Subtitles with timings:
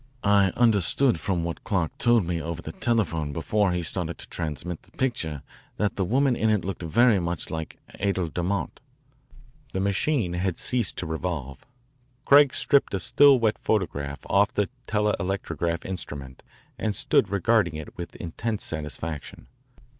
[0.23, 4.81] I understood from what Clark told me over the telephone before he started to transmit
[4.81, 5.43] the picture
[5.77, 8.79] that the woman in it looked very much like Adel DeMott.
[8.79, 11.67] Let us see."=20 The machine had ceased to revolve.
[12.25, 16.41] Craig stripped a still wet photograph off the telelectrograph instrument
[16.79, 19.45] and stood regarding it with intense satisfaction.